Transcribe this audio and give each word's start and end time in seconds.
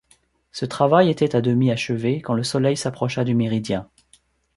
Ce 0.51 0.65
travail 0.65 1.11
était 1.11 1.35
à 1.35 1.41
demi 1.41 1.69
achevé, 1.69 2.21
quand 2.23 2.33
le 2.33 2.41
soleil 2.41 2.75
s’approcha 2.75 3.23
du 3.23 3.35
méridien. 3.35 3.87